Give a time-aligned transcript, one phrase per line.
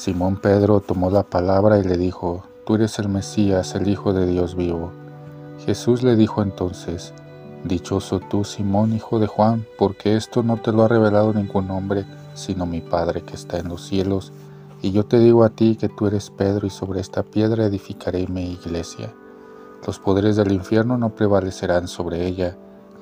[0.00, 4.24] Simón Pedro tomó la palabra y le dijo, Tú eres el Mesías, el Hijo de
[4.24, 4.92] Dios vivo.
[5.66, 7.12] Jesús le dijo entonces,
[7.64, 12.06] Dichoso tú, Simón, hijo de Juan, porque esto no te lo ha revelado ningún hombre,
[12.32, 14.32] sino mi Padre que está en los cielos.
[14.80, 18.26] Y yo te digo a ti que tú eres Pedro, y sobre esta piedra edificaré
[18.26, 19.12] mi iglesia.
[19.86, 22.56] Los poderes del infierno no prevalecerán sobre ella.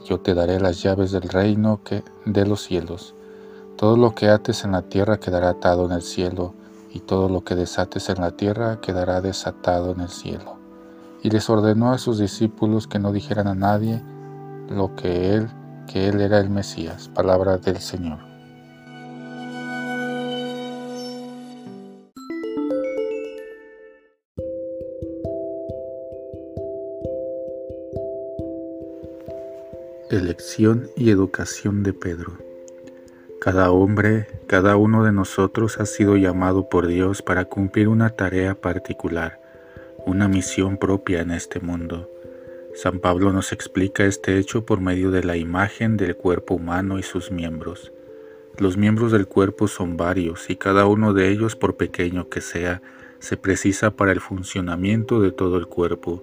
[0.05, 3.15] Yo te daré las llaves del reino que, de los cielos.
[3.77, 6.55] Todo lo que ates en la tierra quedará atado en el cielo
[6.91, 10.59] y todo lo que desates en la tierra quedará desatado en el cielo.
[11.23, 14.03] Y les ordenó a sus discípulos que no dijeran a nadie
[14.69, 15.49] lo que él,
[15.87, 18.19] que él era el Mesías, palabra del Señor.
[30.11, 32.48] Elección y educación de Pedro.
[33.51, 38.55] Cada hombre, cada uno de nosotros ha sido llamado por Dios para cumplir una tarea
[38.55, 39.41] particular,
[40.05, 42.11] una misión propia en este mundo.
[42.75, 47.03] San Pablo nos explica este hecho por medio de la imagen del cuerpo humano y
[47.03, 47.91] sus miembros.
[48.59, 52.83] Los miembros del cuerpo son varios y cada uno de ellos, por pequeño que sea,
[53.19, 56.23] se precisa para el funcionamiento de todo el cuerpo,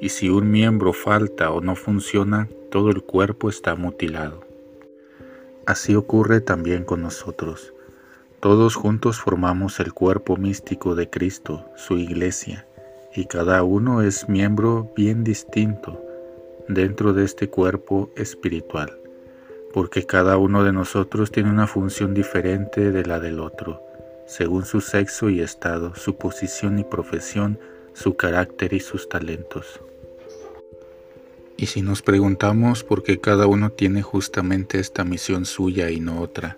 [0.00, 4.49] y si un miembro falta o no funciona, todo el cuerpo está mutilado.
[5.70, 7.72] Así ocurre también con nosotros.
[8.40, 12.66] Todos juntos formamos el cuerpo místico de Cristo, su iglesia,
[13.14, 16.04] y cada uno es miembro bien distinto
[16.66, 18.98] dentro de este cuerpo espiritual,
[19.72, 23.80] porque cada uno de nosotros tiene una función diferente de la del otro,
[24.26, 27.60] según su sexo y estado, su posición y profesión,
[27.92, 29.80] su carácter y sus talentos.
[31.60, 36.22] Y si nos preguntamos por qué cada uno tiene justamente esta misión suya y no
[36.22, 36.56] otra,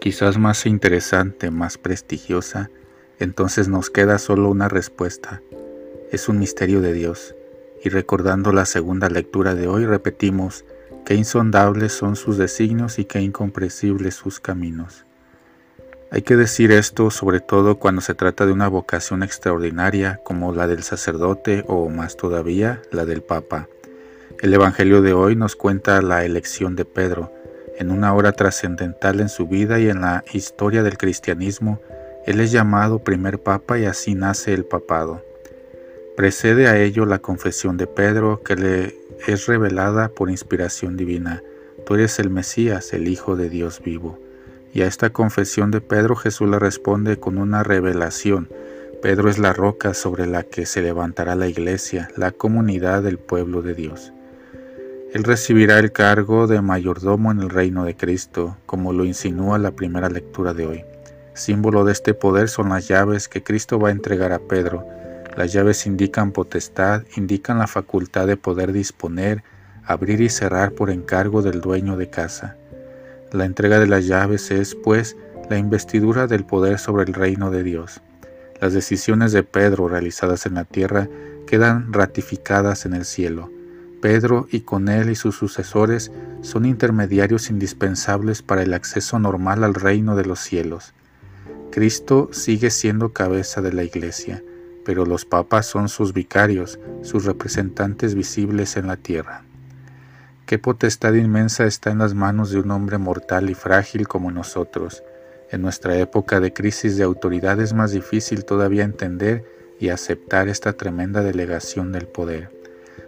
[0.00, 2.70] quizás más interesante, más prestigiosa,
[3.18, 5.42] entonces nos queda solo una respuesta.
[6.10, 7.34] Es un misterio de Dios.
[7.84, 10.64] Y recordando la segunda lectura de hoy, repetimos,
[11.04, 15.04] qué insondables son sus designios y qué incomprensibles sus caminos.
[16.10, 20.66] Hay que decir esto sobre todo cuando se trata de una vocación extraordinaria como la
[20.66, 23.68] del sacerdote o más todavía la del Papa.
[24.42, 27.32] El Evangelio de hoy nos cuenta la elección de Pedro.
[27.78, 31.80] En una hora trascendental en su vida y en la historia del cristianismo,
[32.26, 35.22] él es llamado primer papa y así nace el papado.
[36.16, 38.96] Precede a ello la confesión de Pedro que le
[39.28, 41.40] es revelada por inspiración divina.
[41.86, 44.18] Tú eres el Mesías, el Hijo de Dios vivo.
[44.74, 48.48] Y a esta confesión de Pedro Jesús le responde con una revelación.
[49.02, 53.62] Pedro es la roca sobre la que se levantará la iglesia, la comunidad del pueblo
[53.62, 54.12] de Dios.
[55.12, 59.72] Él recibirá el cargo de mayordomo en el reino de Cristo, como lo insinúa la
[59.72, 60.84] primera lectura de hoy.
[61.34, 64.86] Símbolo de este poder son las llaves que Cristo va a entregar a Pedro.
[65.36, 69.44] Las llaves indican potestad, indican la facultad de poder disponer,
[69.84, 72.56] abrir y cerrar por encargo del dueño de casa.
[73.32, 75.18] La entrega de las llaves es, pues,
[75.50, 78.00] la investidura del poder sobre el reino de Dios.
[78.62, 81.06] Las decisiones de Pedro realizadas en la tierra
[81.46, 83.51] quedan ratificadas en el cielo.
[84.02, 86.10] Pedro y con él y sus sucesores
[86.42, 90.92] son intermediarios indispensables para el acceso normal al reino de los cielos.
[91.70, 94.42] Cristo sigue siendo cabeza de la Iglesia,
[94.84, 99.44] pero los papas son sus vicarios, sus representantes visibles en la tierra.
[100.46, 105.04] Qué potestad inmensa está en las manos de un hombre mortal y frágil como nosotros.
[105.50, 109.44] En nuestra época de crisis de autoridad es más difícil todavía entender
[109.78, 112.61] y aceptar esta tremenda delegación del poder.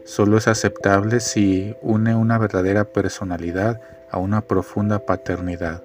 [0.05, 3.81] Solo es aceptable si une una verdadera personalidad
[4.11, 5.83] a una profunda paternidad.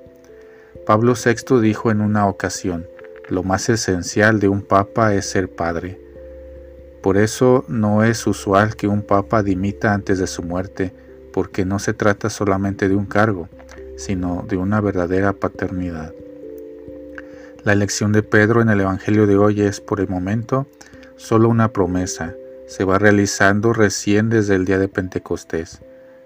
[0.86, 2.86] Pablo VI dijo en una ocasión,
[3.30, 6.00] lo más esencial de un papa es ser padre.
[7.02, 10.94] Por eso no es usual que un papa dimita antes de su muerte,
[11.32, 13.48] porque no se trata solamente de un cargo,
[13.96, 16.14] sino de una verdadera paternidad.
[17.64, 20.68] La elección de Pedro en el Evangelio de hoy es, por el momento,
[21.16, 22.34] solo una promesa,
[22.70, 25.82] se va realizando recién desde el día de Pentecostés.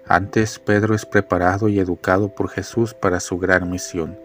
[0.06, 4.16] Antes, Pedro es preparado y educado por Jesús para su gran misión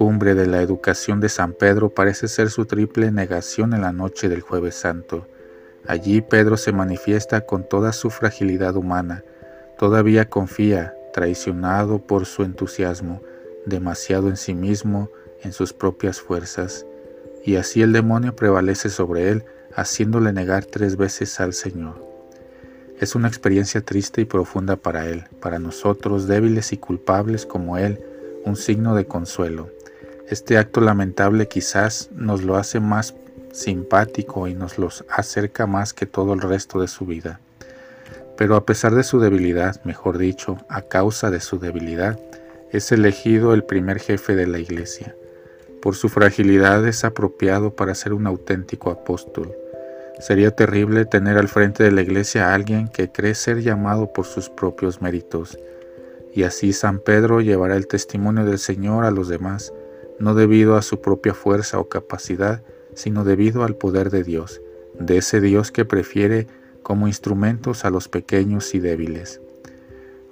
[0.00, 4.30] cumbre de la educación de San Pedro parece ser su triple negación en la noche
[4.30, 5.26] del jueves santo.
[5.86, 9.24] Allí Pedro se manifiesta con toda su fragilidad humana,
[9.76, 13.20] todavía confía, traicionado por su entusiasmo,
[13.66, 15.10] demasiado en sí mismo,
[15.42, 16.86] en sus propias fuerzas,
[17.44, 19.44] y así el demonio prevalece sobre él,
[19.74, 22.10] haciéndole negar tres veces al Señor.
[23.00, 28.00] Es una experiencia triste y profunda para él, para nosotros débiles y culpables como él,
[28.44, 29.70] un signo de consuelo.
[30.28, 33.14] Este acto lamentable quizás nos lo hace más
[33.52, 37.40] simpático y nos los acerca más que todo el resto de su vida.
[38.36, 42.18] Pero a pesar de su debilidad, mejor dicho, a causa de su debilidad,
[42.70, 45.14] es elegido el primer jefe de la iglesia.
[45.82, 49.52] Por su fragilidad es apropiado para ser un auténtico apóstol.
[50.20, 54.26] Sería terrible tener al frente de la iglesia a alguien que cree ser llamado por
[54.26, 55.58] sus propios méritos.
[56.34, 59.72] Y así San Pedro llevará el testimonio del Señor a los demás,
[60.18, 62.62] no debido a su propia fuerza o capacidad,
[62.94, 64.60] sino debido al poder de Dios,
[64.98, 66.46] de ese Dios que prefiere
[66.82, 69.40] como instrumentos a los pequeños y débiles.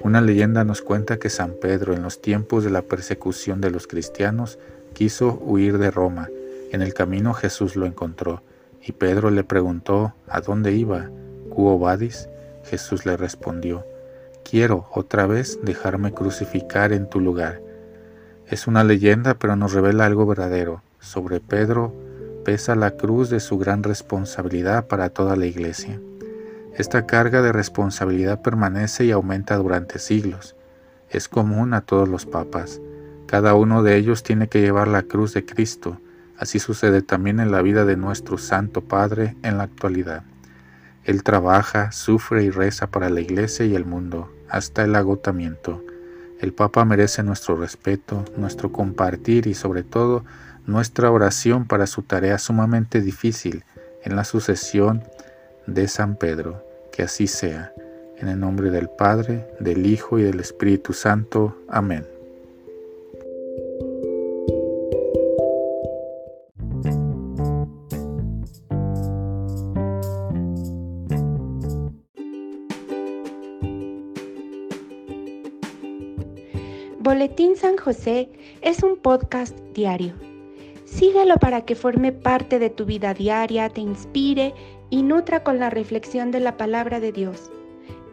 [0.02, 3.86] Una leyenda nos cuenta que San Pedro en los tiempos de la persecución de los
[3.86, 4.58] cristianos
[4.92, 6.28] quiso huir de Roma.
[6.72, 8.42] En el camino Jesús lo encontró
[8.88, 11.10] y Pedro le preguntó a dónde iba.
[11.50, 12.28] ¿Cuo vadis?
[12.64, 13.84] Jesús le respondió,
[14.48, 17.60] quiero otra vez dejarme crucificar en tu lugar.
[18.46, 20.82] Es una leyenda, pero nos revela algo verdadero.
[21.00, 21.94] Sobre Pedro
[22.46, 26.00] pesa la cruz de su gran responsabilidad para toda la iglesia.
[26.74, 30.56] Esta carga de responsabilidad permanece y aumenta durante siglos.
[31.10, 32.80] Es común a todos los papas.
[33.26, 35.98] Cada uno de ellos tiene que llevar la cruz de Cristo.
[36.38, 40.22] Así sucede también en la vida de nuestro Santo Padre en la actualidad.
[41.04, 45.82] Él trabaja, sufre y reza para la iglesia y el mundo, hasta el agotamiento.
[46.38, 50.24] El Papa merece nuestro respeto, nuestro compartir y sobre todo
[50.66, 53.64] nuestra oración para su tarea sumamente difícil
[54.04, 55.02] en la sucesión
[55.66, 56.62] de San Pedro.
[56.92, 57.72] Que así sea.
[58.18, 61.56] En el nombre del Padre, del Hijo y del Espíritu Santo.
[61.68, 62.17] Amén.
[77.08, 78.28] Boletín San José
[78.60, 80.12] es un podcast diario.
[80.84, 84.52] Síguelo para que forme parte de tu vida diaria, te inspire
[84.90, 87.50] y nutra con la reflexión de la palabra de Dios.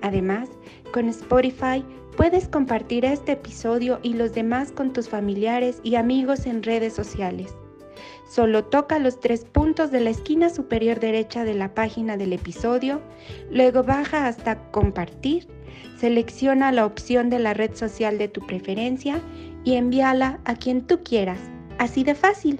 [0.01, 0.47] Además,
[0.93, 1.83] con Spotify
[2.15, 7.53] puedes compartir este episodio y los demás con tus familiares y amigos en redes sociales.
[8.29, 13.01] Solo toca los tres puntos de la esquina superior derecha de la página del episodio,
[13.51, 15.47] luego baja hasta compartir
[15.97, 19.21] Selecciona la opción de la red social de tu preferencia
[19.63, 21.39] y envíala a quien tú quieras.
[21.77, 22.57] Así de fácil.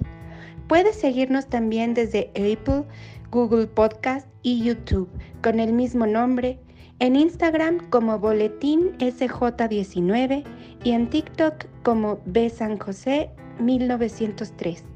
[0.68, 2.84] Puedes seguirnos también desde Apple,
[3.30, 5.08] Google Podcast y YouTube
[5.42, 6.58] con el mismo nombre,
[6.98, 10.44] en Instagram como Boletín SJ19
[10.82, 14.95] y en TikTok como B San José 1903.